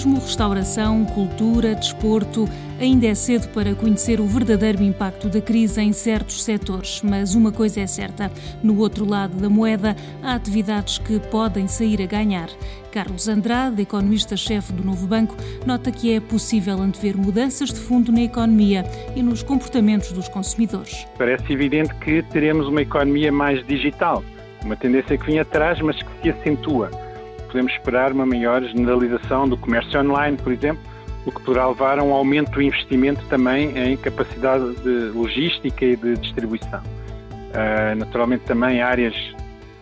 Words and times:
turismo, 0.00 0.18
restauração, 0.18 1.04
cultura, 1.04 1.74
desporto. 1.74 2.48
Ainda 2.80 3.06
é 3.06 3.14
cedo 3.14 3.48
para 3.48 3.74
conhecer 3.74 4.20
o 4.20 4.26
verdadeiro 4.26 4.82
impacto 4.82 5.28
da 5.28 5.40
crise 5.40 5.82
em 5.82 5.92
certos 5.92 6.42
setores, 6.42 7.02
mas 7.02 7.34
uma 7.34 7.52
coisa 7.52 7.80
é 7.80 7.86
certa: 7.86 8.30
no 8.62 8.78
outro 8.78 9.04
lado 9.04 9.36
da 9.36 9.50
moeda 9.50 9.94
há 10.22 10.34
atividades 10.34 10.98
que 10.98 11.18
podem 11.18 11.68
sair 11.68 12.00
a 12.02 12.06
ganhar. 12.06 12.48
Carlos 12.90 13.28
Andrade, 13.28 13.82
economista-chefe 13.82 14.72
do 14.72 14.82
Novo 14.82 15.06
Banco, 15.06 15.36
nota 15.66 15.92
que 15.92 16.14
é 16.14 16.20
possível 16.20 16.80
antever 16.80 17.16
mudanças 17.16 17.68
de 17.68 17.78
fundo 17.78 18.10
na 18.10 18.22
economia 18.22 18.84
e 19.14 19.22
nos 19.22 19.42
comportamentos 19.42 20.12
dos 20.12 20.28
consumidores. 20.28 21.06
Parece 21.18 21.52
evidente 21.52 21.94
que 21.96 22.22
teremos 22.22 22.66
uma 22.66 22.82
economia 22.82 23.30
mais 23.30 23.64
digital, 23.66 24.24
uma 24.64 24.76
tendência 24.76 25.16
que 25.18 25.26
vinha 25.26 25.42
atrás, 25.42 25.80
mas 25.80 26.02
que 26.02 26.22
se 26.22 26.30
acentua 26.30 27.09
podemos 27.50 27.72
esperar 27.72 28.12
uma 28.12 28.24
maior 28.24 28.62
generalização 28.62 29.48
do 29.48 29.56
comércio 29.56 30.00
online, 30.00 30.36
por 30.36 30.52
exemplo, 30.52 30.82
o 31.26 31.30
que 31.30 31.42
poderá 31.42 31.68
levar 31.68 31.98
a 31.98 32.02
um 32.02 32.14
aumento 32.14 32.50
do 32.52 32.62
investimento 32.62 33.24
também 33.26 33.76
em 33.76 33.96
capacidade 33.96 34.74
de 34.76 35.10
logística 35.14 35.84
e 35.84 35.96
de 35.96 36.16
distribuição. 36.16 36.80
Uh, 36.80 37.96
naturalmente 37.96 38.44
também 38.44 38.80
áreas 38.80 39.14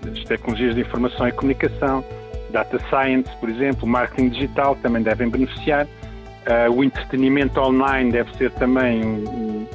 das 0.03 0.25
tecnologias 0.25 0.75
de 0.75 0.81
informação 0.81 1.29
e 1.29 1.33
comunicação, 1.33 2.05
data 2.51 2.79
science, 2.89 3.31
por 3.39 3.49
exemplo, 3.49 3.87
marketing 3.87 4.31
digital 4.31 4.75
também 4.77 5.03
devem 5.03 5.29
beneficiar. 5.29 5.87
Uh, 5.87 6.73
o 6.73 6.83
entretenimento 6.83 7.61
online 7.61 8.11
deve 8.11 8.35
ser 8.37 8.51
também 8.53 9.05
um, 9.05 9.67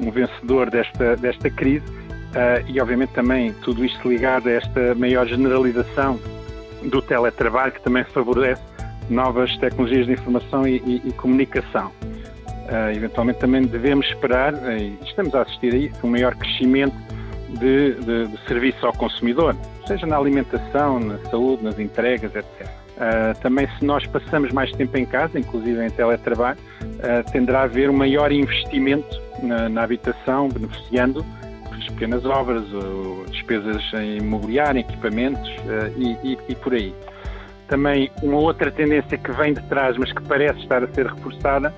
um, 0.00 0.10
vencedor 0.10 0.70
desta, 0.70 1.14
desta 1.16 1.50
crise 1.50 1.84
uh, 1.86 2.66
e, 2.66 2.80
obviamente, 2.80 3.10
também 3.10 3.52
tudo 3.62 3.84
isto 3.84 4.08
ligado 4.08 4.48
a 4.48 4.52
esta 4.52 4.94
maior 4.94 5.26
generalização 5.26 6.18
do 6.84 7.02
teletrabalho, 7.02 7.72
que 7.72 7.82
também 7.82 8.04
favorece 8.04 8.62
novas 9.08 9.56
tecnologias 9.58 10.06
de 10.06 10.12
informação 10.12 10.66
e, 10.66 10.78
e, 10.78 11.08
e 11.08 11.12
comunicação. 11.12 11.90
Uh, 12.72 12.96
eventualmente 12.96 13.38
também 13.38 13.62
devemos 13.62 14.06
esperar, 14.06 14.54
uh, 14.54 14.70
e 14.70 14.96
estamos 15.04 15.34
a 15.34 15.42
assistir 15.42 15.74
a 15.74 15.76
isso, 15.76 15.98
um 16.04 16.10
maior 16.10 16.34
crescimento 16.34 16.94
de, 17.48 17.94
de, 17.94 18.28
de, 18.28 18.44
serviço 18.46 18.86
ao 18.86 18.92
consumidor, 18.92 19.54
seja 19.86 20.06
na 20.06 20.16
alimentação, 20.16 20.98
na 20.98 21.18
saúde, 21.30 21.62
nas 21.64 21.78
entregas, 21.78 22.34
etc. 22.34 22.62
Uh, 22.62 22.68
ah, 23.00 23.34
também 23.42 23.68
se 23.78 23.84
nós 23.84 24.06
passamos 24.06 24.52
mais 24.52 24.70
tempo 24.72 24.96
em 24.96 25.04
casa, 25.04 25.38
inclusive 25.38 25.84
em 25.84 25.90
teletrabalho, 25.90 26.58
tenderá 27.32 27.60
a 27.60 27.62
haver 27.64 27.90
um 27.90 27.96
maior 27.96 28.30
investimento 28.30 29.20
na, 29.42 29.68
na 29.68 29.82
habitação, 29.82 30.48
beneficiando 30.48 31.24
pequenas 31.92 32.24
obras, 32.24 32.64
despesas 33.30 33.82
em 33.94 34.18
imobiliário, 34.18 34.80
equipamentos 34.80 35.48
eh, 35.68 35.92
e, 35.96 36.32
e, 36.32 36.38
e, 36.48 36.54
por 36.54 36.74
aí. 36.74 36.94
Também 37.68 38.10
uma 38.22 38.38
outra 38.38 38.70
tendência 38.70 39.16
que 39.16 39.32
vem 39.32 39.54
de 39.54 39.62
trás, 39.64 39.96
mas 39.96 40.12
que 40.12 40.22
parece 40.22 40.60
estar 40.60 40.82
a 40.82 40.88
ser 40.88 41.06
reforçada, 41.06 41.74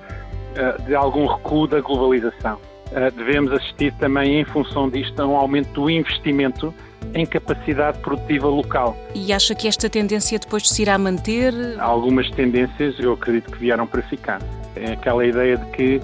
eh, 0.55 0.81
de 0.87 0.95
algum 0.95 1.25
recuo 1.25 1.67
da 1.67 1.81
globalização. 1.81 2.59
Eh, 2.91 3.11
devemos 3.11 3.51
assistir 3.51 3.93
também, 3.93 4.39
em 4.39 4.45
função 4.45 4.89
disto, 4.89 5.19
a 5.21 5.27
um 5.27 5.35
aumento 5.35 5.69
do 5.73 5.89
investimento 5.89 6.73
em 7.13 7.25
capacidade 7.25 7.99
produtiva 7.99 8.47
local. 8.47 8.97
E 9.13 9.31
acha 9.31 9.53
que 9.53 9.67
esta 9.67 9.89
tendência 9.89 10.39
depois 10.39 10.69
se 10.69 10.81
irá 10.81 10.97
manter? 10.97 11.53
Algumas 11.79 12.29
tendências 12.31 12.99
eu 12.99 13.13
acredito 13.13 13.51
que 13.51 13.59
vieram 13.59 13.85
para 13.85 14.01
ficar. 14.03 14.41
É 14.75 14.93
aquela 14.93 15.25
ideia 15.25 15.57
de 15.57 15.65
que 15.71 16.01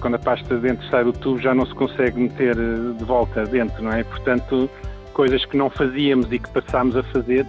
quando 0.00 0.14
a 0.14 0.18
pasta 0.18 0.54
de 0.54 0.60
dentro 0.60 0.86
sai 0.88 1.04
do 1.04 1.12
tubo 1.12 1.38
já 1.38 1.54
não 1.54 1.66
se 1.66 1.74
consegue 1.74 2.20
meter 2.20 2.56
eh, 2.56 2.92
de 2.96 3.04
volta 3.04 3.44
dentro, 3.44 3.82
não 3.82 3.92
é? 3.92 4.04
Portanto, 4.04 4.70
coisas 5.12 5.44
que 5.44 5.56
não 5.56 5.68
fazíamos 5.68 6.30
e 6.32 6.38
que 6.38 6.48
passámos 6.50 6.96
a 6.96 7.02
fazer, 7.04 7.44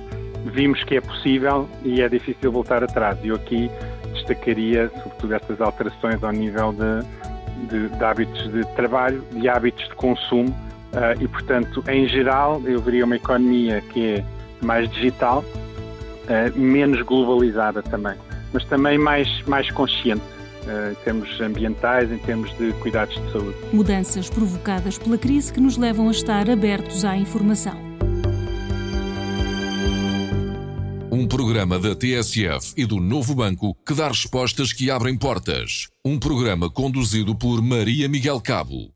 vimos 0.45 0.83
que 0.83 0.95
é 0.95 1.01
possível 1.01 1.69
e 1.83 2.01
é 2.01 2.09
difícil 2.09 2.51
voltar 2.51 2.83
atrás. 2.83 3.17
Eu 3.23 3.35
aqui 3.35 3.69
destacaria, 4.13 4.89
sobretudo, 5.03 5.33
estas 5.33 5.61
alterações 5.61 6.23
ao 6.23 6.31
nível 6.31 6.73
de, 6.73 7.67
de, 7.67 7.89
de 7.89 8.03
hábitos 8.03 8.51
de 8.51 8.65
trabalho, 8.75 9.23
de 9.31 9.47
hábitos 9.47 9.87
de 9.87 9.95
consumo 9.95 10.49
uh, 10.49 11.21
e, 11.21 11.27
portanto, 11.27 11.83
em 11.87 12.07
geral, 12.07 12.61
eu 12.65 12.79
veria 12.81 13.05
uma 13.05 13.15
economia 13.15 13.81
que 13.81 14.15
é 14.15 14.25
mais 14.65 14.89
digital, 14.89 15.43
uh, 15.43 16.59
menos 16.59 17.01
globalizada 17.03 17.83
também, 17.83 18.15
mas 18.51 18.65
também 18.65 18.97
mais, 18.97 19.43
mais 19.43 19.69
consciente 19.71 20.38
em 20.65 20.95
termos 21.03 21.39
ambientais, 21.41 22.11
em 22.11 22.17
termos 22.17 22.55
de 22.57 22.73
cuidados 22.73 23.15
de 23.15 23.31
saúde. 23.31 23.57
Mudanças 23.71 24.29
provocadas 24.29 24.97
pela 24.97 25.17
crise 25.17 25.51
que 25.53 25.59
nos 25.59 25.77
levam 25.77 26.07
a 26.07 26.11
estar 26.11 26.49
abertos 26.49 27.05
à 27.05 27.17
informação. 27.17 27.89
Um 31.11 31.27
programa 31.27 31.79
da 31.79 31.95
TSF 31.95 32.73
e 32.77 32.85
do 32.85 32.99
Novo 32.99 33.35
Banco 33.35 33.75
que 33.85 33.93
dá 33.93 34.07
respostas 34.07 34.71
que 34.71 34.89
abrem 34.89 35.17
portas. 35.17 35.87
Um 36.05 36.17
programa 36.17 36.69
conduzido 36.69 37.35
por 37.35 37.61
Maria 37.61 38.07
Miguel 38.07 38.39
Cabo. 38.39 38.93